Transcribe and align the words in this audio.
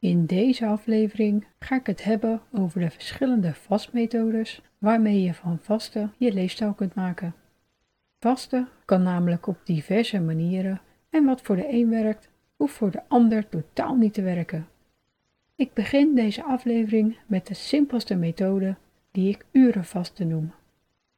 In 0.00 0.26
deze 0.26 0.66
aflevering 0.66 1.46
ga 1.58 1.76
ik 1.76 1.86
het 1.86 2.04
hebben 2.04 2.40
over 2.52 2.80
de 2.80 2.90
verschillende 2.90 3.54
vastmethodes 3.54 4.62
waarmee 4.78 5.22
je 5.22 5.34
van 5.34 5.58
vasten 5.58 6.12
je 6.16 6.32
leefstijl 6.32 6.72
kunt 6.72 6.94
maken. 6.94 7.34
Vasten 8.18 8.68
kan 8.84 9.02
namelijk 9.02 9.46
op 9.46 9.60
diverse 9.64 10.20
manieren 10.20 10.80
en 11.10 11.24
wat 11.24 11.40
voor 11.40 11.56
de 11.56 11.72
een 11.72 11.90
werkt, 11.90 12.28
hoeft 12.56 12.74
voor 12.74 12.90
de 12.90 13.02
ander 13.08 13.48
totaal 13.48 13.94
niet 13.94 14.14
te 14.14 14.22
werken. 14.22 14.68
Ik 15.54 15.72
begin 15.72 16.14
deze 16.14 16.44
aflevering 16.44 17.16
met 17.26 17.46
de 17.46 17.54
simpelste 17.54 18.14
methode 18.14 18.76
die 19.10 19.28
ik 19.28 19.44
urenvasten 19.50 20.28
noem. 20.28 20.52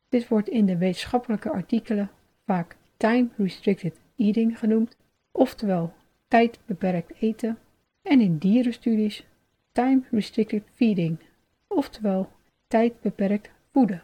Dit 0.09 0.29
wordt 0.29 0.49
in 0.49 0.67
de 0.67 0.77
wetenschappelijke 0.77 1.51
artikelen 1.51 2.11
vaak 2.47 2.77
time 2.97 3.29
restricted 3.37 4.01
eating 4.17 4.59
genoemd, 4.59 4.97
oftewel 5.33 5.93
tijdbeperkt 6.29 7.13
eten 7.21 7.59
en 8.03 8.21
in 8.21 8.39
dierenstudies 8.39 9.25
time 9.73 10.03
restricted 10.11 10.63
feeding, 10.75 11.19
oftewel 11.67 12.29
tijdbeperkt 12.67 13.51
voeden. 13.73 14.03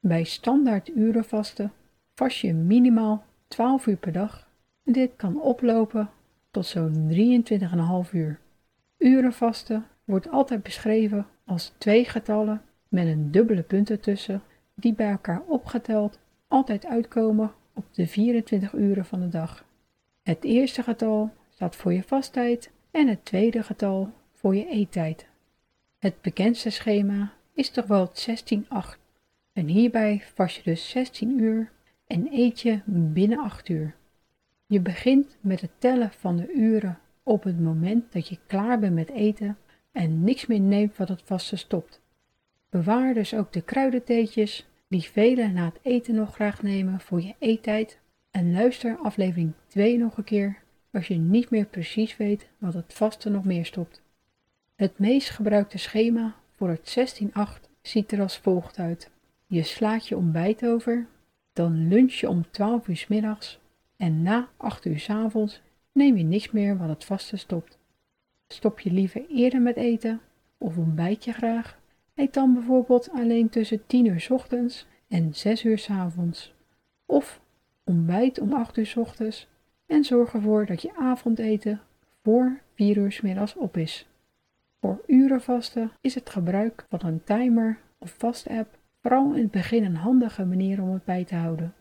Bij 0.00 0.24
standaard 0.24 0.88
urenvasten 0.88 1.72
vast 2.14 2.38
je 2.38 2.54
minimaal 2.54 3.24
12 3.48 3.86
uur 3.86 3.96
per 3.96 4.12
dag 4.12 4.48
en 4.84 4.92
dit 4.92 5.10
kan 5.16 5.40
oplopen 5.40 6.10
tot 6.50 6.66
zo'n 6.66 7.10
23,5 8.06 8.12
uur. 8.12 8.38
Urenvasten 8.98 9.86
wordt 10.04 10.30
altijd 10.30 10.62
beschreven 10.62 11.26
als 11.44 11.72
twee 11.78 12.04
getallen 12.04 12.62
met 12.88 13.06
een 13.06 13.30
dubbele 13.30 13.62
punt 13.62 13.90
ertussen 13.90 14.42
die 14.74 14.94
bij 14.94 15.10
elkaar 15.10 15.42
opgeteld 15.46 16.18
altijd 16.48 16.86
uitkomen 16.86 17.52
op 17.72 17.84
de 17.90 18.06
24 18.06 18.72
uren 18.72 19.04
van 19.04 19.20
de 19.20 19.28
dag. 19.28 19.64
Het 20.22 20.44
eerste 20.44 20.82
getal 20.82 21.30
staat 21.48 21.76
voor 21.76 21.92
je 21.92 22.02
vasttijd 22.02 22.70
en 22.96 23.08
het 23.08 23.24
tweede 23.24 23.62
getal 23.62 24.12
voor 24.32 24.54
je 24.56 24.68
eettijd. 24.68 25.26
Het 25.98 26.20
bekendste 26.20 26.70
schema 26.70 27.32
is 27.54 27.70
toch 27.70 27.86
wel 27.86 28.00
het 28.00 28.54
16-8 28.96 29.00
en 29.52 29.66
hierbij 29.66 30.22
vast 30.34 30.56
je 30.56 30.62
dus 30.62 30.88
16 30.88 31.40
uur 31.40 31.72
en 32.06 32.28
eet 32.32 32.60
je 32.60 32.80
binnen 32.86 33.38
8 33.38 33.68
uur. 33.68 33.94
Je 34.66 34.80
begint 34.80 35.36
met 35.40 35.60
het 35.60 35.70
tellen 35.78 36.10
van 36.12 36.36
de 36.36 36.52
uren 36.52 36.98
op 37.22 37.42
het 37.42 37.60
moment 37.60 38.12
dat 38.12 38.28
je 38.28 38.38
klaar 38.46 38.78
bent 38.78 38.94
met 38.94 39.10
eten 39.10 39.58
en 39.92 40.24
niks 40.24 40.46
meer 40.46 40.60
neemt 40.60 40.96
wat 40.96 41.08
het 41.08 41.22
vaste 41.24 41.56
stopt. 41.56 42.00
Bewaar 42.70 43.14
dus 43.14 43.34
ook 43.34 43.52
de 43.52 43.62
kruidentheetjes 43.62 44.66
die 44.88 45.02
velen 45.02 45.52
na 45.52 45.64
het 45.64 45.78
eten 45.82 46.14
nog 46.14 46.34
graag 46.34 46.62
nemen 46.62 47.00
voor 47.00 47.22
je 47.22 47.34
eettijd 47.38 47.98
en 48.30 48.52
luister 48.52 48.96
aflevering 48.96 49.52
2 49.66 49.98
nog 49.98 50.16
een 50.16 50.24
keer 50.24 50.64
als 50.96 51.06
je 51.06 51.14
niet 51.14 51.50
meer 51.50 51.64
precies 51.64 52.16
weet 52.16 52.48
wat 52.58 52.74
het 52.74 52.92
vaste 52.92 53.30
nog 53.30 53.44
meer 53.44 53.64
stopt. 53.64 54.02
Het 54.74 54.98
meest 54.98 55.30
gebruikte 55.30 55.78
schema 55.78 56.34
voor 56.50 56.68
het 56.68 57.22
16-8 57.28 57.30
ziet 57.82 58.12
er 58.12 58.20
als 58.20 58.38
volgt 58.38 58.78
uit. 58.78 59.10
Je 59.46 59.62
slaat 59.62 60.08
je 60.08 60.16
ontbijt 60.16 60.66
over, 60.66 61.06
dan 61.52 61.88
lunch 61.88 62.12
je 62.12 62.28
om 62.28 62.50
12 62.50 62.88
uur 62.88 62.96
s 62.96 63.06
middags 63.06 63.58
en 63.96 64.22
na 64.22 64.48
8 64.56 64.84
uur 64.84 64.98
s 64.98 65.10
avonds 65.10 65.60
neem 65.92 66.16
je 66.16 66.24
niks 66.24 66.50
meer 66.50 66.76
wat 66.78 66.88
het 66.88 67.04
vaste 67.04 67.36
stopt. 67.36 67.78
Stop 68.48 68.80
je 68.80 68.90
liever 68.90 69.26
eerder 69.28 69.60
met 69.60 69.76
eten 69.76 70.20
of 70.58 70.76
ontbijt 70.76 71.24
je 71.24 71.32
graag? 71.32 71.78
Eet 72.14 72.34
dan 72.34 72.54
bijvoorbeeld 72.54 73.10
alleen 73.10 73.48
tussen 73.48 73.86
10 73.86 74.06
uur 74.06 74.20
s 74.20 74.30
ochtends 74.30 74.86
en 75.08 75.34
6 75.34 75.64
uur 75.64 75.78
s 75.78 75.90
avonds. 75.90 76.54
Of 77.06 77.40
ontbijt 77.84 78.40
om 78.40 78.52
8 78.52 78.76
uur 78.76 78.86
s 78.86 78.96
ochtends 78.96 79.48
en 79.86 80.04
zorg 80.04 80.34
ervoor 80.34 80.66
dat 80.66 80.82
je 80.82 80.96
avondeten 80.96 81.80
voor 82.22 82.60
4 82.74 82.96
uur 82.96 83.18
middags 83.22 83.54
op 83.54 83.76
is. 83.76 84.06
Voor 84.80 85.00
urenvasten 85.06 85.92
is 86.00 86.14
het 86.14 86.30
gebruik 86.30 86.84
van 86.88 87.00
een 87.02 87.24
timer 87.24 87.78
of 87.98 88.14
vast-app 88.18 88.78
vooral 89.02 89.34
in 89.34 89.42
het 89.42 89.50
begin 89.50 89.84
een 89.84 89.96
handige 89.96 90.44
manier 90.44 90.82
om 90.82 90.92
het 90.92 91.04
bij 91.04 91.24
te 91.24 91.34
houden. 91.34 91.74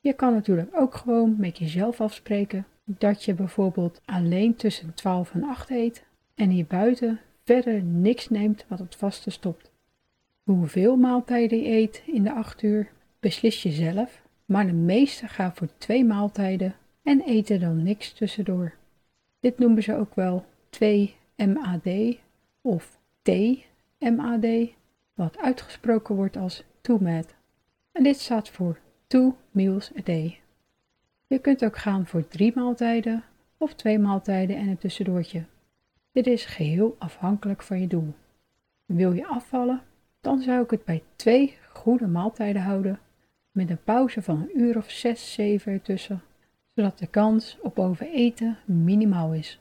Je 0.00 0.12
kan 0.12 0.32
natuurlijk 0.32 0.70
ook 0.72 0.94
gewoon 0.94 1.34
met 1.38 1.58
jezelf 1.58 2.00
afspreken 2.00 2.66
dat 2.84 3.24
je 3.24 3.34
bijvoorbeeld 3.34 4.00
alleen 4.04 4.54
tussen 4.54 4.94
12 4.94 5.34
en 5.34 5.44
8 5.44 5.70
eet 5.70 6.04
en 6.34 6.50
hier 6.50 6.66
buiten 6.66 7.20
verder 7.44 7.82
niks 7.82 8.28
neemt 8.28 8.64
wat 8.68 8.78
het 8.78 8.96
vaste 8.96 9.30
stopt. 9.30 9.70
Hoeveel 10.42 10.96
maaltijden 10.96 11.58
je 11.58 11.68
eet 11.68 12.02
in 12.06 12.22
de 12.22 12.32
8 12.32 12.62
uur 12.62 12.88
beslis 13.20 13.62
je 13.62 13.70
zelf, 13.70 14.22
maar 14.44 14.66
de 14.66 14.72
meeste 14.72 15.28
gaan 15.28 15.54
voor 15.54 15.68
twee 15.78 16.04
maaltijden 16.04 16.74
en 17.06 17.20
eten 17.20 17.60
dan 17.60 17.82
niks 17.82 18.12
tussendoor. 18.12 18.74
Dit 19.40 19.58
noemen 19.58 19.82
ze 19.82 19.94
ook 19.94 20.14
wel 20.14 20.44
2-MAD 20.70 22.18
of 22.60 22.98
T-MAD, 23.22 24.46
wat 25.14 25.38
uitgesproken 25.38 26.14
wordt 26.14 26.36
als 26.36 26.64
TOMAD. 26.80 27.34
En 27.92 28.02
dit 28.02 28.20
staat 28.20 28.48
voor 28.48 28.78
Two 29.06 29.36
Meals 29.50 29.90
a 29.98 30.00
Day. 30.04 30.40
Je 31.26 31.38
kunt 31.38 31.64
ook 31.64 31.76
gaan 31.76 32.06
voor 32.06 32.28
drie 32.28 32.52
maaltijden 32.54 33.24
of 33.56 33.74
twee 33.74 33.98
maaltijden 33.98 34.56
en 34.56 34.68
een 34.68 34.78
tussendoortje. 34.78 35.44
Dit 36.12 36.26
is 36.26 36.44
geheel 36.44 36.96
afhankelijk 36.98 37.62
van 37.62 37.80
je 37.80 37.86
doel. 37.86 38.14
Wil 38.84 39.12
je 39.12 39.26
afvallen? 39.26 39.82
Dan 40.20 40.40
zou 40.40 40.62
ik 40.62 40.70
het 40.70 40.84
bij 40.84 41.02
twee 41.16 41.56
goede 41.68 42.06
maaltijden 42.06 42.62
houden, 42.62 43.00
met 43.50 43.70
een 43.70 43.84
pauze 43.84 44.22
van 44.22 44.40
een 44.40 44.60
uur 44.60 44.76
of 44.76 44.90
6, 44.90 45.32
7 45.32 45.72
ertussen 45.72 46.22
zodat 46.76 46.98
de 46.98 47.06
kans 47.06 47.58
op 47.60 47.78
overeten 47.78 48.58
minimaal 48.64 49.34
is. 49.34 49.60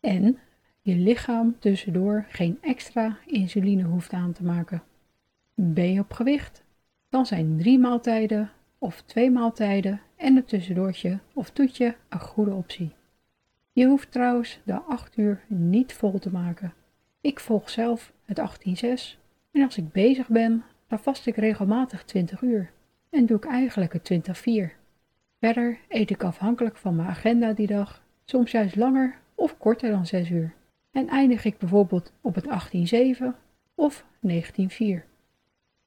En 0.00 0.38
je 0.80 0.96
lichaam 0.96 1.58
tussendoor 1.58 2.26
geen 2.28 2.58
extra 2.60 3.18
insuline 3.26 3.82
hoeft 3.82 4.12
aan 4.12 4.32
te 4.32 4.44
maken. 4.44 4.82
Ben 5.54 5.92
je 5.92 6.00
op 6.00 6.12
gewicht? 6.12 6.64
Dan 7.08 7.26
zijn 7.26 7.58
drie 7.58 7.78
maaltijden 7.78 8.50
of 8.78 9.02
twee 9.02 9.30
maaltijden 9.30 10.00
en 10.16 10.36
een 10.36 10.44
tussendoortje 10.44 11.18
of 11.32 11.50
toetje 11.50 11.96
een 12.08 12.20
goede 12.20 12.54
optie. 12.54 12.92
Je 13.72 13.86
hoeft 13.86 14.12
trouwens 14.12 14.60
de 14.64 14.80
8 14.80 15.16
uur 15.16 15.44
niet 15.46 15.92
vol 15.92 16.18
te 16.18 16.30
maken. 16.30 16.72
Ik 17.20 17.40
volg 17.40 17.70
zelf 17.70 18.12
het 18.24 18.40
18-6 18.40 19.18
en 19.50 19.62
als 19.62 19.76
ik 19.76 19.92
bezig 19.92 20.28
ben, 20.28 20.64
dan 20.88 20.98
vast 20.98 21.26
ik 21.26 21.36
regelmatig 21.36 22.04
20 22.04 22.42
uur 22.42 22.70
en 23.10 23.26
doe 23.26 23.36
ik 23.36 23.44
eigenlijk 23.44 23.92
het 23.92 24.10
20-4. 24.70 24.79
Verder 25.40 25.78
eet 25.88 26.10
ik 26.10 26.24
afhankelijk 26.24 26.76
van 26.76 26.96
mijn 26.96 27.08
agenda 27.08 27.52
die 27.52 27.66
dag, 27.66 28.02
soms 28.24 28.50
juist 28.50 28.76
langer 28.76 29.18
of 29.34 29.58
korter 29.58 29.90
dan 29.90 30.06
6 30.06 30.30
uur. 30.30 30.54
En 30.90 31.08
eindig 31.08 31.44
ik 31.44 31.58
bijvoorbeeld 31.58 32.12
op 32.20 32.34
het 32.34 32.46
18.7 33.20 33.24
of 33.74 34.04
19.4. 34.28 34.30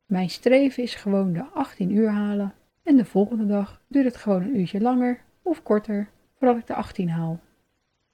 Mijn 0.05 0.29
streven 0.29 0.83
is 0.83 0.95
gewoon 0.95 1.33
de 1.33 1.43
18 1.43 1.91
uur 1.91 2.09
halen 2.09 2.53
en 2.83 2.95
de 2.95 3.05
volgende 3.05 3.45
dag 3.45 3.81
duurt 3.87 4.05
het 4.05 4.15
gewoon 4.15 4.41
een 4.41 4.59
uurtje 4.59 4.81
langer 4.81 5.19
of 5.41 5.63
korter 5.63 6.09
voordat 6.37 6.57
ik 6.57 6.67
de 6.67 6.73
18 6.73 7.09
haal. 7.09 7.39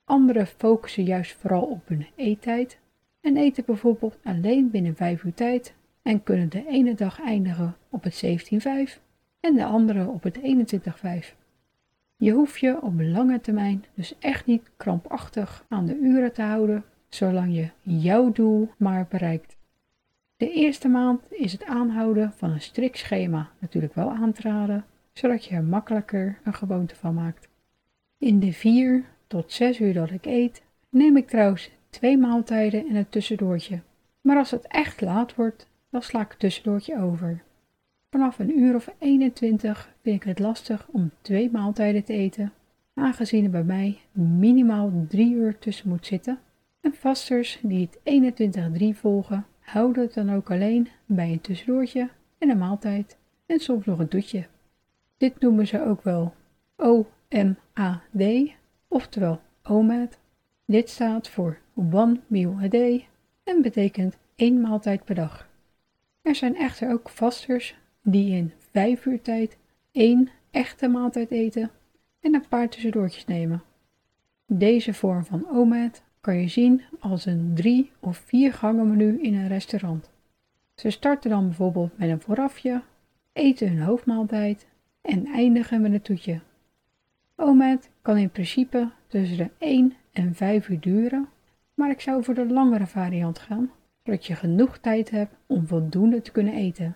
Anderen 0.04 0.48
focussen 0.48 1.04
juist 1.04 1.32
vooral 1.32 1.64
op 1.64 1.88
hun 1.88 2.08
eettijd 2.16 2.80
en 3.22 3.38
eten 3.38 3.64
bijvoorbeeld 3.66 4.18
alleen 4.24 4.72
binnen 4.72 4.96
5 4.96 5.24
uur 5.24 5.34
tijd 5.34 5.74
en 6.02 6.24
kunnen 6.24 6.50
de 6.50 6.66
ene 6.68 6.96
dag 6.96 7.22
eindigen 7.22 7.76
op 7.90 8.04
het 8.04 8.26
17.5 8.96 9.09
en 9.40 9.56
de 9.56 9.66
andere 9.66 10.08
op 10.08 10.24
het 10.24 10.40
21.5. 10.40 11.36
Je 12.16 12.32
hoeft 12.32 12.60
je 12.60 12.82
op 12.82 12.94
lange 12.98 13.42
termijn 13.42 13.86
dus 13.94 14.16
echt 14.20 14.46
niet 14.46 14.72
krampachtig 14.78 15.66
aan 15.70 15.86
de 15.86 15.98
uren 15.98 16.34
te 16.34 16.42
houden, 16.42 16.84
zolang 17.10 17.56
je 17.56 17.70
jouw 17.82 18.32
doel 18.32 18.70
maar 18.78 19.08
bereikt. 19.10 19.58
De 20.38 20.52
eerste 20.52 20.88
maand 20.88 21.22
is 21.30 21.52
het 21.52 21.66
aanhouden 21.66 22.34
van 22.34 22.50
een 22.50 22.62
strikt 22.62 22.98
schema 22.98 23.50
natuurlijk 23.60 23.94
wel 23.94 24.10
aan 24.10 24.32
te 24.32 24.42
raden, 24.42 24.86
zodat 25.14 25.46
je 25.46 25.56
er 25.56 25.64
makkelijker 25.64 26.40
een 26.44 26.54
gewoonte 26.54 26.96
van 26.96 27.14
maakt. 27.14 27.48
In 28.18 28.40
de 28.40 28.54
4 28.54 29.06
tot 29.28 29.52
6 29.52 29.80
uur 29.80 29.94
dat 29.94 30.12
ik 30.12 30.26
eet, 30.26 30.64
neem 30.90 31.18
ik 31.18 31.28
trouwens 31.28 31.72
twee 31.90 32.18
maaltijden 32.18 32.88
en 32.88 32.96
een 32.96 33.10
tussendoortje. 33.10 33.82
Maar 34.22 34.38
als 34.38 34.52
het 34.52 34.68
echt 34.68 35.02
laat 35.02 35.36
wordt, 35.36 35.68
dan 35.90 36.02
sla 36.02 36.22
ik 36.22 36.30
het 36.30 36.40
tussendoortje 36.40 37.00
over. 37.02 37.44
Vanaf 38.10 38.40
een 38.40 38.60
uur 38.60 38.76
of 38.76 38.96
21 38.98 39.94
vind 40.02 40.16
ik 40.16 40.24
het 40.24 40.40
lastig 40.40 40.88
om 40.92 41.12
twee 41.22 41.52
maaltijden 41.52 42.04
te 42.04 42.14
eten, 42.14 42.54
aangezien 42.94 43.44
er 43.44 43.50
bij 43.50 43.64
mij 43.64 43.98
minimaal 44.12 45.06
drie 45.08 45.34
uur 45.34 45.58
tussen 45.60 45.90
moet 45.90 46.06
zitten. 46.06 46.40
En 46.82 46.94
vasters 46.94 47.60
die 47.62 47.90
het 48.04 48.92
21-3 48.94 48.98
volgen, 48.98 49.46
houd 49.60 49.96
het 49.96 50.14
dan 50.14 50.34
ook 50.34 50.52
alleen 50.52 50.88
bij 51.06 51.32
een 51.32 51.42
tussendoortje 51.42 52.10
en 52.38 52.50
een 52.50 52.58
maaltijd 52.58 53.18
en 53.46 53.60
soms 53.60 53.86
nog 53.86 54.00
een 54.00 54.08
toetje. 54.08 54.48
Dit 55.18 55.40
noemen 55.40 55.68
ze 55.68 55.86
ook 55.86 56.04
wel 56.04 56.34
OMAD, 56.76 58.52
oftewel 58.88 59.42
OMAD. 59.64 60.20
Dit 60.66 60.90
staat 60.90 61.30
voor 61.30 61.58
One 61.76 62.20
Meal 62.28 62.60
a 62.64 62.68
Day 62.68 63.08
en 63.44 63.62
betekent 63.62 64.18
één 64.36 64.62
maaltijd 64.62 65.04
per 65.04 65.16
dag. 65.16 65.50
Er 66.22 66.36
zijn 66.36 66.56
echter 66.56 66.92
ook 66.92 67.10
vasters 67.10 67.76
die 68.02 68.36
in 68.36 68.52
vijf 68.72 69.06
uur 69.06 69.22
tijd 69.22 69.58
één 69.92 70.30
echte 70.52 70.88
maaltijd 70.88 71.32
eten 71.32 71.72
en 72.20 72.34
een 72.34 72.48
paar 72.48 72.70
tussendoortjes 72.70 73.26
nemen. 73.26 73.64
Deze 74.46 74.94
vorm 74.94 75.26
van 75.26 75.50
OMAD 75.50 76.04
kan 76.22 76.36
je 76.36 76.48
zien 76.48 76.82
als 77.00 77.26
een 77.26 77.52
drie 77.56 77.92
of 78.00 78.18
vier 78.18 78.54
gangen 78.54 78.90
menu 78.90 79.22
in 79.22 79.34
een 79.34 79.48
restaurant. 79.48 80.10
Ze 80.76 80.90
starten 80.90 81.30
dan 81.30 81.46
bijvoorbeeld 81.46 81.98
met 81.98 82.10
een 82.10 82.22
voorafje, 82.22 82.82
eten 83.34 83.70
hun 83.70 83.82
hoofdmaaltijd 83.82 84.68
en 85.02 85.26
eindigen 85.26 85.82
met 85.82 85.94
een 85.94 86.02
toetje. 86.02 86.40
OMAD 87.36 87.90
kan 88.02 88.18
in 88.18 88.30
principe 88.30 88.90
tussen 89.08 89.38
de 89.38 89.50
1 89.58 89.94
en 90.12 90.36
5 90.36 90.70
uur 90.70 90.80
duren, 90.80 91.28
maar 91.74 91.90
ik 91.90 92.02
zou 92.02 92.24
voor 92.24 92.34
de 92.34 92.46
langere 92.46 92.88
variant 92.88 93.40
gaan, 93.40 93.72
zodat 94.04 94.26
je 94.26 94.36
genoeg 94.36 94.78
tijd 94.78 95.10
hebt 95.10 95.36
om 95.46 95.68
voldoende 95.68 96.22
te 96.22 96.32
kunnen 96.32 96.54
eten. 96.54 96.96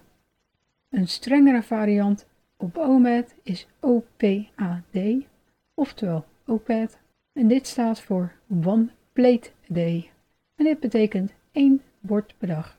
Een 0.94 1.08
strengere 1.08 1.64
variant 1.64 2.26
op 2.58 2.78
OMAD 2.78 3.36
is 3.44 3.68
OPAD, 3.80 5.26
oftewel 5.74 6.26
OPAD, 6.46 7.00
en 7.34 7.48
dit 7.48 7.68
staat 7.68 8.02
voor 8.02 8.32
One 8.66 8.90
Plate 9.14 9.50
Day. 9.68 10.12
En 10.56 10.66
dit 10.66 10.80
betekent 10.80 11.34
één 11.52 11.82
bord 12.00 12.36
per 12.38 12.48
dag. 12.48 12.78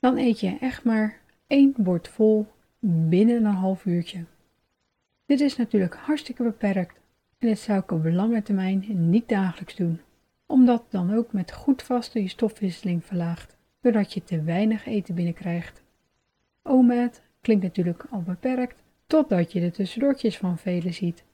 Dan 0.00 0.16
eet 0.16 0.40
je 0.40 0.56
echt 0.60 0.84
maar 0.84 1.20
één 1.46 1.74
bord 1.76 2.08
vol 2.08 2.46
binnen 2.80 3.44
een 3.44 3.52
half 3.52 3.84
uurtje. 3.84 4.24
Dit 5.26 5.40
is 5.40 5.56
natuurlijk 5.56 5.94
hartstikke 5.94 6.42
beperkt 6.42 7.00
en 7.38 7.48
dit 7.48 7.58
zou 7.58 7.80
ik 7.80 7.90
op 7.90 8.04
lange 8.04 8.42
termijn 8.42 8.84
niet 9.10 9.28
dagelijks 9.28 9.76
doen, 9.76 10.00
omdat 10.46 10.84
dan 10.88 11.14
ook 11.14 11.32
met 11.32 11.52
goed 11.52 11.82
vasten 11.82 12.22
je 12.22 12.28
stofwisseling 12.28 13.04
verlaagt, 13.04 13.56
doordat 13.80 14.12
je 14.12 14.24
te 14.24 14.42
weinig 14.42 14.86
eten 14.86 15.14
binnenkrijgt. 15.14 15.82
OMAD 16.62 17.26
klinkt 17.48 17.66
natuurlijk 17.66 18.06
al 18.10 18.22
beperkt, 18.22 18.82
totdat 19.06 19.52
je 19.52 19.60
de 19.60 19.70
tussendoortjes 19.70 20.36
van 20.36 20.58
velen 20.58 20.94
ziet. 20.94 21.24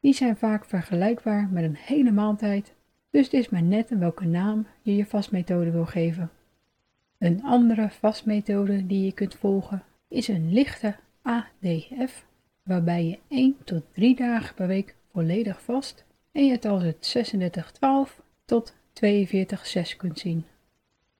Die 0.00 0.14
zijn 0.14 0.36
vaak 0.36 0.64
vergelijkbaar 0.64 1.48
met 1.50 1.64
een 1.64 1.76
hele 1.76 2.10
maaltijd, 2.10 2.74
dus 3.10 3.24
het 3.24 3.32
is 3.32 3.48
maar 3.48 3.62
net 3.62 3.98
welke 3.98 4.26
naam 4.26 4.66
je 4.82 4.96
je 4.96 5.06
vastmethode 5.06 5.70
wil 5.70 5.86
geven. 5.86 6.30
Een 7.18 7.44
andere 7.44 7.88
vastmethode 7.90 8.86
die 8.86 9.04
je 9.04 9.12
kunt 9.12 9.34
volgen 9.34 9.82
is 10.08 10.28
een 10.28 10.52
lichte 10.52 10.96
ADF, 11.22 12.26
waarbij 12.62 13.04
je 13.04 13.18
1 13.28 13.56
tot 13.64 13.82
3 13.92 14.16
dagen 14.16 14.54
per 14.54 14.66
week 14.66 14.94
volledig 15.12 15.62
vast 15.62 16.04
en 16.32 16.46
je 16.46 16.68
als 16.68 16.82
het 16.82 17.32
36-12 18.10 18.20
tot 18.44 18.74
42-6 18.74 19.96
kunt 19.96 20.18
zien. 20.18 20.44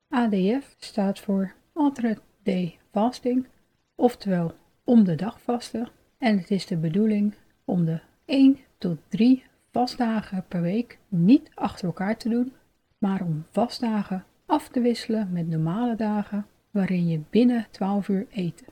ADF 0.09 0.75
staat 0.79 1.21
voor 1.21 1.55
Alternate 1.73 2.21
Day 2.43 2.79
Fasting, 2.91 3.47
oftewel 3.97 4.55
om 4.85 5.05
de 5.05 5.15
dag 5.15 5.41
vasten 5.41 5.89
en 6.19 6.39
het 6.39 6.51
is 6.51 6.67
de 6.67 6.77
bedoeling 6.77 7.35
om 7.65 7.85
de 7.85 8.01
1 8.25 8.59
tot 8.79 8.99
3 9.09 9.45
vastdagen 9.73 10.45
per 10.49 10.63
week 10.63 10.99
niet 11.09 11.51
achter 11.55 11.87
elkaar 11.87 12.17
te 12.17 12.29
doen, 12.29 12.53
maar 12.99 13.21
om 13.21 13.47
vastdagen 13.51 14.25
af 14.47 14.69
te 14.69 14.81
wisselen 14.81 15.29
met 15.33 15.49
normale 15.49 15.97
dagen 15.97 16.47
waarin 16.71 17.09
je 17.09 17.21
binnen 17.31 17.67
12 17.71 18.09
uur 18.09 18.27
eet. 18.31 18.65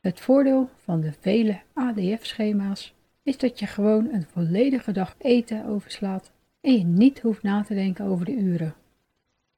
Het 0.00 0.20
voordeel 0.20 0.70
van 0.74 1.00
de 1.00 1.12
vele 1.20 1.60
ADF-schema's 1.72 2.94
is 3.22 3.38
dat 3.38 3.58
je 3.58 3.66
gewoon 3.66 4.12
een 4.12 4.26
volledige 4.26 4.92
dag 4.92 5.14
eten 5.18 5.66
overslaat 5.66 6.32
en 6.60 6.72
je 6.72 6.84
niet 6.84 7.20
hoeft 7.20 7.42
na 7.42 7.62
te 7.62 7.74
denken 7.74 8.04
over 8.04 8.24
de 8.24 8.36
uren. 8.36 8.74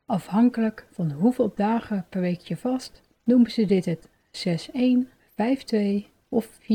Afhankelijk 0.06 0.86
van 0.90 1.10
hoeveel 1.10 1.52
dagen 1.54 2.06
per 2.08 2.20
week 2.20 2.40
je 2.40 2.56
vast, 2.56 3.02
noemen 3.24 3.50
ze 3.50 3.64
dit 3.64 3.84
het 3.84 4.08
6-1, 4.46 5.08
5-2 6.04 6.06
of 6.28 6.58
4-3. 6.60 6.66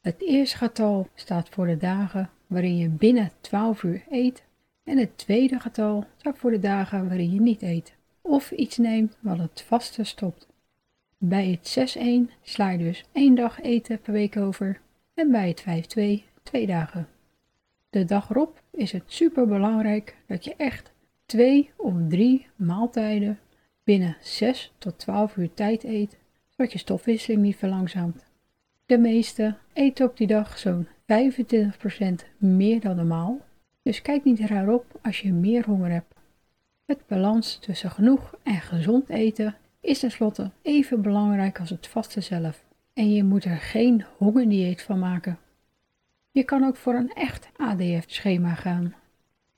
Het 0.00 0.20
eerste 0.20 0.56
getal 0.56 1.08
staat 1.14 1.48
voor 1.48 1.66
de 1.66 1.76
dagen 1.76 2.30
waarin 2.46 2.76
je 2.76 2.88
binnen 2.88 3.30
12 3.40 3.82
uur 3.82 4.02
eet 4.10 4.42
en 4.84 4.98
het 4.98 5.18
tweede 5.18 5.60
getal 5.60 6.04
staat 6.16 6.38
voor 6.38 6.50
de 6.50 6.58
dagen 6.58 7.08
waarin 7.08 7.32
je 7.32 7.40
niet 7.40 7.62
eet 7.62 7.94
of 8.20 8.50
iets 8.50 8.76
neemt 8.76 9.16
wat 9.20 9.38
het 9.38 9.62
vaste 9.66 10.04
stopt. 10.04 10.46
Bij 11.18 11.58
het 11.60 11.96
6-1 11.98 12.32
sla 12.42 12.70
je 12.70 12.78
dus 12.78 13.04
één 13.12 13.34
dag 13.34 13.60
eten 13.60 14.00
per 14.00 14.12
week 14.12 14.36
over 14.36 14.80
en 15.14 15.30
bij 15.30 15.48
het 15.48 15.64
5-2 16.20 16.32
twee 16.42 16.66
dagen. 16.66 17.08
De 17.90 18.04
dag 18.04 18.30
erop 18.30 18.62
is 18.70 18.92
het 18.92 19.02
super 19.06 19.46
belangrijk 19.46 20.16
dat 20.26 20.44
je 20.44 20.54
echt 20.56 20.92
twee 21.26 21.70
of 21.76 21.94
drie 22.08 22.46
maaltijden 22.56 23.38
binnen 23.84 24.16
6 24.20 24.72
tot 24.78 24.98
12 24.98 25.36
uur 25.36 25.54
tijd 25.54 25.84
eet, 25.84 26.16
zodat 26.48 26.72
je 26.72 26.78
stofwisseling 26.78 27.42
niet 27.42 27.56
verlangzaamt. 27.56 28.24
De 28.86 28.98
meeste 28.98 29.56
eten 29.72 30.06
op 30.06 30.16
die 30.16 30.26
dag 30.26 30.58
zo'n 30.58 30.86
25% 30.86 30.88
meer 32.36 32.80
dan 32.80 32.96
normaal, 32.96 33.40
dus 33.82 34.02
kijk 34.02 34.24
niet 34.24 34.40
raar 34.40 34.68
op 34.68 34.98
als 35.02 35.20
je 35.20 35.32
meer 35.32 35.64
honger 35.64 35.90
hebt. 35.90 36.14
Het 36.86 37.06
balans 37.06 37.58
tussen 37.58 37.90
genoeg 37.90 38.34
en 38.42 38.60
gezond 38.60 39.08
eten 39.08 39.56
is 39.80 39.98
tenslotte 39.98 40.50
even 40.62 41.02
belangrijk 41.02 41.60
als 41.60 41.70
het 41.70 41.86
vasten 41.86 42.22
zelf 42.22 42.64
en 42.92 43.12
je 43.12 43.24
moet 43.24 43.44
er 43.44 43.56
geen 43.56 44.04
hongerdieet 44.16 44.82
van 44.82 44.98
maken. 44.98 45.38
Je 46.30 46.44
kan 46.44 46.64
ook 46.64 46.76
voor 46.76 46.94
een 46.94 47.12
echt 47.12 47.48
ADF-schema 47.56 48.54
gaan. 48.54 48.94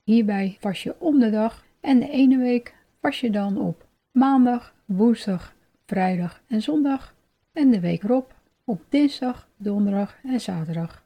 Hierbij 0.03 0.57
vast 0.59 0.81
je 0.81 0.95
om 0.99 1.19
de 1.19 1.29
dag 1.29 1.65
en 1.79 1.99
de 1.99 2.09
ene 2.09 2.37
week 2.37 2.75
vast 3.01 3.19
je 3.19 3.29
dan 3.29 3.57
op 3.57 3.86
maandag, 4.17 4.73
woensdag, 4.85 5.55
vrijdag 5.85 6.41
en 6.47 6.61
zondag 6.61 7.15
en 7.51 7.69
de 7.69 7.79
week 7.79 8.03
erop 8.03 8.35
op 8.63 8.81
dinsdag, 8.89 9.47
donderdag 9.57 10.17
en 10.23 10.41
zaterdag. 10.41 11.03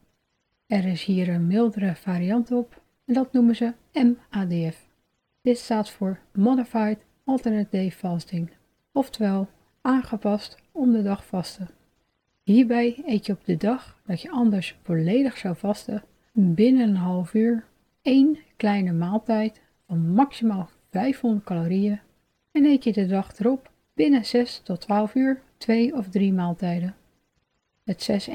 Er 0.68 0.86
is 0.86 1.04
hier 1.04 1.30
een 1.30 1.48
mildere 1.48 1.96
variant 1.96 2.52
op 2.52 2.82
en 3.06 3.14
dat 3.14 3.34
noemen 3.34 3.56
ze 3.56 3.74
MADF. 3.94 4.88
Dit 5.42 5.58
staat 5.58 5.90
voor 5.90 6.20
Modified 6.34 6.98
Alternate 7.24 7.68
Day 7.70 7.92
Fasting, 7.92 8.50
oftewel 8.92 9.48
aangepast 9.82 10.58
om 10.72 10.92
de 10.92 11.04
dag 11.04 11.26
vasten. 11.26 11.70
Hierbij 12.44 13.04
eet 13.06 13.26
je 13.26 13.34
op 13.34 13.46
de 13.46 13.58
dag 13.58 14.00
dat 14.06 14.22
je 14.22 14.32
anders 14.32 14.78
volledig 14.84 15.38
zou 15.38 15.56
vasten 15.56 16.04
binnen 16.34 16.90
een 16.90 16.96
half 16.96 17.34
uur 17.34 17.66
één 18.02 18.38
kleine 18.56 18.92
maaltijd 18.92 19.62
van 19.88 20.14
maximaal 20.14 20.70
500 20.90 21.46
calorieën 21.46 22.00
en 22.52 22.66
eet 22.66 22.84
je 22.84 22.94
de 22.94 23.08
dag 23.08 23.40
erop 23.40 23.72
binnen 23.94 24.26
6 24.26 24.62
tot 24.64 24.82
12 24.82 25.16
uur 25.16 25.42
twee 25.58 25.96
of 25.96 26.10
drie 26.10 26.34
maaltijden. 26.34 26.96
Het 27.84 28.30
6-1, 28.30 28.34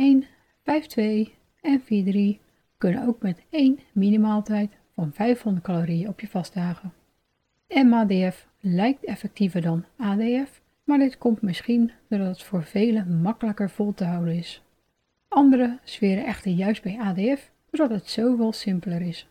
5-2 0.63 1.33
en 1.61 1.83
4-3 2.39 2.41
kunnen 2.79 3.07
ook 3.07 3.23
met 3.23 3.43
één 3.51 3.79
minimaaltijd 3.93 4.71
van 4.95 5.13
500 5.13 5.65
calorieën 5.65 6.09
op 6.09 6.21
je 6.21 6.29
vastdagen. 6.29 6.93
MADF 7.69 8.49
lijkt 8.61 9.05
effectiever 9.05 9.63
dan 9.63 9.85
ADF, 9.97 10.63
maar 10.85 10.99
dit 10.99 11.19
komt 11.19 11.43
misschien 11.43 11.93
doordat 12.09 12.29
het 12.29 12.43
voor 12.43 12.63
velen 12.63 13.21
makkelijker 13.21 13.71
vol 13.71 13.95
te 13.95 14.05
houden 14.05 14.35
is. 14.35 14.63
Anderen 15.29 15.81
zweren 15.85 16.25
echter 16.25 16.51
juist 16.51 16.83
bij 16.83 16.99
ADF 17.01 17.51
doordat 17.71 17.99
het 17.99 18.09
zoveel 18.09 18.53
simpeler 18.53 19.01
is. 19.01 19.29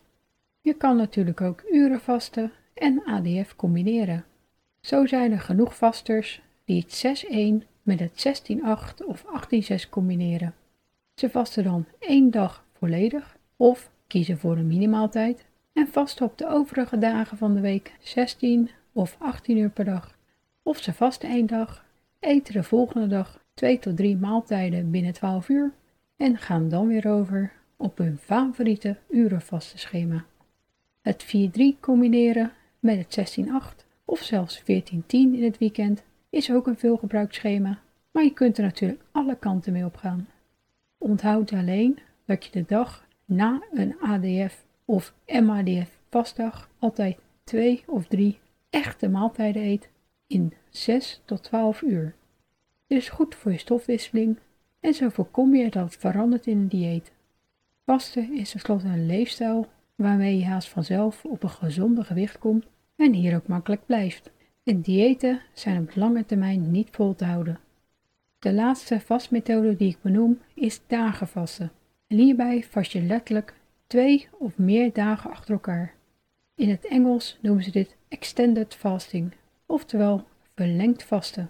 Je 0.61 0.73
kan 0.73 0.97
natuurlijk 0.97 1.41
ook 1.41 1.63
uren 1.71 1.99
vasten 1.99 2.51
en 2.73 3.03
ADF 3.05 3.55
combineren. 3.55 4.25
Zo 4.85 5.05
zijn 5.05 5.31
er 5.31 5.39
genoeg 5.39 5.75
vasters 5.75 6.41
die 6.65 6.85
het 6.87 7.25
6-1 7.63 7.67
met 7.81 7.99
het 7.99 8.43
16-8 9.01 9.05
of 9.05 9.25
18-6 9.85 9.89
combineren. 9.89 10.53
Ze 11.15 11.29
vasten 11.29 11.63
dan 11.63 11.85
één 11.99 12.31
dag 12.31 12.65
volledig 12.73 13.37
of 13.55 13.91
kiezen 14.07 14.37
voor 14.37 14.57
een 14.57 14.67
minimaaltijd 14.67 15.45
en 15.73 15.87
vasten 15.87 16.25
op 16.25 16.37
de 16.37 16.47
overige 16.47 16.97
dagen 16.97 17.37
van 17.37 17.53
de 17.53 17.59
week 17.59 17.93
16 17.99 18.69
of 18.91 19.15
18 19.19 19.57
uur 19.57 19.69
per 19.69 19.85
dag. 19.85 20.17
Of 20.63 20.77
ze 20.77 20.93
vasten 20.93 21.29
één 21.29 21.45
dag, 21.45 21.85
eten 22.19 22.53
de 22.53 22.63
volgende 22.63 23.07
dag 23.07 23.43
2 23.53 23.79
tot 23.79 23.97
3 23.97 24.17
maaltijden 24.17 24.91
binnen 24.91 25.13
12 25.13 25.49
uur 25.49 25.71
en 26.17 26.37
gaan 26.37 26.69
dan 26.69 26.87
weer 26.87 27.07
over 27.07 27.51
op 27.77 27.97
hun 27.97 28.17
favoriete 28.17 28.97
urenvaste 29.09 29.77
schema. 29.77 30.25
Het 31.01 31.25
4-3 31.25 31.79
combineren 31.79 32.51
met 32.79 33.15
het 33.15 33.39
16-8 33.81 33.84
of 34.05 34.23
zelfs 34.23 34.61
14-10 34.61 34.63
in 35.07 35.43
het 35.43 35.57
weekend 35.57 36.03
is 36.29 36.51
ook 36.51 36.67
een 36.67 36.77
veelgebruikt 36.77 37.35
schema, 37.35 37.79
maar 38.11 38.23
je 38.23 38.33
kunt 38.33 38.57
er 38.57 38.63
natuurlijk 38.63 39.01
alle 39.11 39.35
kanten 39.35 39.73
mee 39.73 39.85
op 39.85 39.95
gaan. 39.95 40.27
Onthoud 40.97 41.53
alleen 41.53 41.99
dat 42.25 42.45
je 42.45 42.51
de 42.51 42.65
dag 42.67 43.05
na 43.25 43.61
een 43.73 43.95
ADF 44.01 44.65
of 44.85 45.13
MADF 45.27 45.99
vastdag 46.09 46.69
altijd 46.79 47.17
twee 47.43 47.83
of 47.87 48.07
drie 48.07 48.39
echte 48.69 49.09
maaltijden 49.09 49.61
eet 49.63 49.89
in 50.27 50.53
6 50.69 51.21
tot 51.25 51.43
12 51.43 51.81
uur. 51.81 52.15
Dit 52.87 52.97
is 52.97 53.09
goed 53.09 53.35
voor 53.35 53.51
je 53.51 53.57
stofwisseling 53.57 54.37
en 54.79 54.93
zo 54.93 55.09
voorkom 55.09 55.55
je 55.55 55.69
dat 55.69 55.83
het 55.83 55.97
verandert 55.97 56.47
in 56.47 56.57
een 56.57 56.67
dieet. 56.67 57.11
Vasten 57.85 58.33
is 58.33 58.51
tenslotte 58.51 58.87
een 58.87 59.05
leefstijl 59.05 59.67
waarmee 59.95 60.37
je 60.37 60.45
haast 60.45 60.69
vanzelf 60.69 61.25
op 61.25 61.43
een 61.43 61.49
gezonde 61.49 62.03
gewicht 62.03 62.39
komt 62.39 62.65
en 62.95 63.13
hier 63.13 63.35
ook 63.35 63.47
makkelijk 63.47 63.85
blijft. 63.85 64.31
En 64.63 64.81
diëten 64.81 65.41
zijn 65.53 65.81
op 65.81 65.95
lange 65.95 66.25
termijn 66.25 66.71
niet 66.71 66.89
vol 66.91 67.15
te 67.15 67.25
houden. 67.25 67.59
De 68.39 68.53
laatste 68.53 68.99
vastmethode 68.99 69.75
die 69.75 69.89
ik 69.89 70.01
benoem 70.01 70.39
is 70.53 70.81
dagenvasten. 70.87 71.71
En 72.07 72.17
hierbij 72.17 72.63
vast 72.63 72.91
je 72.91 73.01
letterlijk 73.01 73.53
twee 73.87 74.27
of 74.31 74.57
meer 74.57 74.93
dagen 74.93 75.31
achter 75.31 75.53
elkaar. 75.53 75.93
In 76.55 76.69
het 76.69 76.85
Engels 76.87 77.37
noemen 77.41 77.63
ze 77.63 77.71
dit 77.71 77.95
extended 78.07 78.75
fasting, 78.75 79.31
oftewel 79.65 80.23
verlengd 80.55 81.03
vasten. 81.03 81.49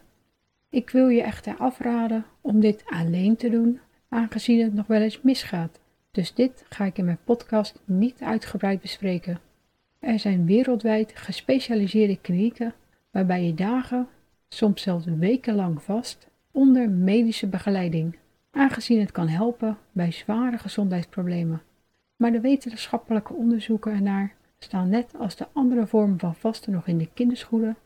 Ik 0.70 0.90
wil 0.90 1.08
je 1.08 1.22
echter 1.22 1.58
afraden 1.58 2.25
om 2.42 2.60
dit 2.60 2.84
alleen 2.86 3.36
te 3.36 3.50
doen, 3.50 3.80
aangezien 4.10 4.64
het 4.64 4.74
nog 4.74 4.88
wel 4.88 5.02
eens 5.02 5.22
misgaat. 5.22 5.80
Dus 6.12 6.34
dit 6.34 6.66
ga 6.70 6.86
ik 6.86 6.98
in 6.98 7.06
mijn 7.06 7.20
podcast 7.24 7.82
niet 7.86 8.22
uitgebreid 8.22 8.82
bespreken. 8.82 9.40
Er 10.05 10.19
zijn 10.19 10.45
wereldwijd 10.45 11.12
gespecialiseerde 11.15 12.17
klinieken 12.21 12.74
waarbij 13.12 13.45
je 13.45 13.53
dagen, 13.53 14.07
soms 14.47 14.81
zelfs 14.81 15.05
wekenlang 15.05 15.81
vast, 15.81 16.27
onder 16.51 16.89
medische 16.89 17.47
begeleiding, 17.47 18.17
aangezien 18.51 19.00
het 19.00 19.12
kan 19.12 19.27
helpen 19.27 19.77
bij 19.91 20.12
zware 20.12 20.57
gezondheidsproblemen. 20.57 21.62
Maar 22.15 22.31
de 22.31 22.39
wetenschappelijke 22.39 23.33
onderzoeken 23.33 23.91
ernaar 23.91 24.33
staan 24.57 24.89
net 24.89 25.13
als 25.17 25.35
de 25.35 25.47
andere 25.53 25.88
vormen 25.88 26.19
van 26.19 26.35
vasten 26.35 26.71
nog 26.71 26.88
in 26.88 26.97
de 26.97 27.09
kinderschoenen, 27.13 27.77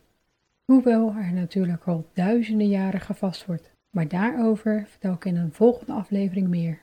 hoewel 0.64 1.14
er 1.14 1.32
natuurlijk 1.32 1.86
al 1.86 2.06
duizenden 2.14 2.68
jaren 2.68 3.00
gevast 3.00 3.46
wordt. 3.46 3.70
Maar 3.90 4.08
daarover 4.08 4.84
vertel 4.86 5.12
ik 5.12 5.24
in 5.24 5.36
een 5.36 5.52
volgende 5.52 5.92
aflevering 5.92 6.48
meer. 6.48 6.78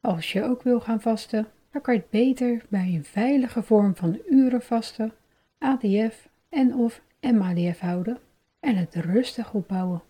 Als 0.00 0.32
je 0.32 0.44
ook 0.44 0.62
wil 0.62 0.80
gaan 0.80 1.00
vasten, 1.00 1.46
dan 1.70 1.80
kan 1.80 1.94
je 1.94 2.00
het 2.00 2.10
beter 2.10 2.64
bij 2.68 2.94
een 2.94 3.04
veilige 3.04 3.62
vorm 3.62 3.96
van 3.96 4.18
urenvasten, 4.30 5.12
ADF 5.58 6.28
en 6.48 6.74
of 6.74 7.02
MADF 7.20 7.78
houden 7.80 8.18
en 8.60 8.76
het 8.76 8.94
rustig 8.94 9.54
opbouwen. 9.54 10.02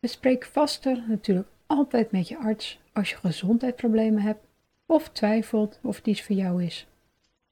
Bespreek 0.00 0.44
vasten 0.44 1.04
natuurlijk 1.08 1.48
altijd 1.66 2.10
met 2.10 2.28
je 2.28 2.38
arts 2.38 2.80
als 2.92 3.10
je 3.10 3.16
gezondheidsproblemen 3.16 4.22
hebt 4.22 4.46
of 4.86 5.08
twijfelt 5.08 5.78
of 5.82 5.96
het 5.96 6.06
iets 6.06 6.22
voor 6.22 6.36
jou 6.36 6.64
is. 6.64 6.86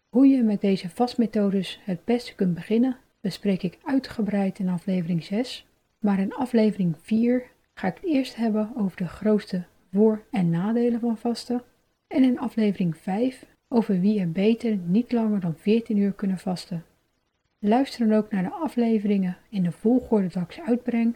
Hoe 0.08 0.26
je 0.26 0.42
met 0.42 0.60
deze 0.60 0.88
vastmethodes 0.88 1.80
het 1.84 2.04
beste 2.04 2.34
kunt 2.34 2.54
beginnen, 2.54 2.96
bespreek 3.20 3.62
ik 3.62 3.78
uitgebreid 3.84 4.58
in 4.58 4.68
aflevering 4.68 5.24
6, 5.24 5.66
maar 5.98 6.18
in 6.18 6.34
aflevering 6.34 6.94
4 7.00 7.50
ga 7.74 7.88
ik 7.88 7.94
het 7.94 8.04
eerst 8.04 8.36
hebben 8.36 8.72
over 8.76 8.96
de 8.96 9.08
grootste 9.08 9.64
voor- 9.92 10.24
en 10.30 10.50
nadelen 10.50 11.00
van 11.00 11.16
vasten 11.16 11.62
en 12.12 12.24
in 12.24 12.38
aflevering 12.38 12.96
5 12.96 13.46
over 13.68 14.00
wie 14.00 14.20
er 14.20 14.32
beter 14.32 14.76
niet 14.76 15.12
langer 15.12 15.40
dan 15.40 15.54
14 15.56 15.96
uur 15.96 16.12
kunnen 16.12 16.38
vasten. 16.38 16.84
Luister 17.58 18.08
dan 18.08 18.16
ook 18.16 18.30
naar 18.30 18.42
de 18.42 18.50
afleveringen 18.50 19.36
in 19.48 19.62
de 19.62 19.72
volgorde 19.72 20.28
dat 20.28 20.42
ik 20.42 20.52
ze 20.52 20.64
uitbreng, 20.64 21.14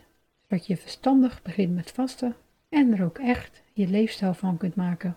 zodat 0.49 0.67
je 0.67 0.77
verstandig 0.77 1.43
begint 1.43 1.75
met 1.75 1.91
vasten 1.91 2.35
en 2.69 2.93
er 2.93 3.05
ook 3.05 3.19
echt 3.19 3.63
je 3.73 3.87
leefstijl 3.87 4.35
van 4.35 4.57
kunt 4.57 4.75
maken. 4.75 5.17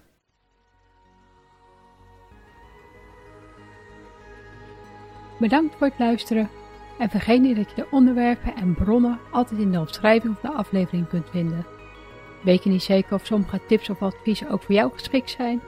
Bedankt 5.40 5.76
voor 5.76 5.88
het 5.88 6.00
luisteren 6.00 6.50
en 7.00 7.10
vergeet 7.10 7.42
niet 7.42 7.56
dat 7.56 7.70
je 7.70 7.76
de 7.76 7.88
onderwerpen 7.92 8.56
en 8.56 8.74
bronnen 8.74 9.20
altijd 9.32 9.60
in 9.60 9.72
de 9.72 9.80
omschrijving 9.80 10.38
van 10.38 10.52
de 10.52 10.58
aflevering 10.58 11.08
kunt 11.08 11.30
vinden. 11.30 11.79
Weet 12.42 12.64
je 12.64 12.70
niet 12.70 12.84
zeker 12.84 13.14
of 13.14 13.26
sommige 13.26 13.60
tips 13.68 13.90
of 13.90 14.02
adviezen 14.02 14.50
ook 14.50 14.62
voor 14.64 14.76
jou 14.76 14.92
geschikt 14.94 15.30
zijn? 15.30 15.62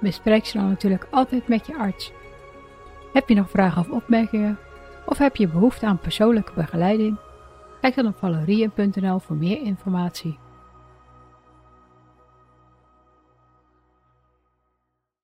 Bespreek 0.00 0.46
ze 0.46 0.58
dan 0.58 0.68
natuurlijk 0.68 1.06
altijd 1.10 1.48
met 1.48 1.66
je 1.66 1.76
arts. 1.76 2.12
Heb 3.12 3.28
je 3.28 3.34
nog 3.34 3.50
vragen 3.50 3.80
of 3.80 3.90
opmerkingen? 3.90 4.58
Of 5.06 5.18
heb 5.18 5.36
je 5.36 5.48
behoefte 5.48 5.86
aan 5.86 5.98
persoonlijke 5.98 6.52
begeleiding? 6.54 7.16
Kijk 7.80 7.94
dan 7.94 8.06
op 8.06 8.18
valerien.nl 8.18 9.18
voor 9.18 9.36
meer 9.36 9.62
informatie. 9.62 10.38